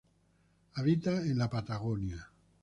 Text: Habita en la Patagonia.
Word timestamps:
Habita 0.73 1.11
en 1.21 1.37
la 1.37 1.47
Patagonia. 1.47 2.27